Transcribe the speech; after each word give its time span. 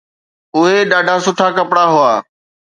اهي 0.55 0.77
ڏاڍا 0.89 1.15
سٺا 1.25 1.47
ڪپڙا 1.57 1.85
هئا. 1.93 2.13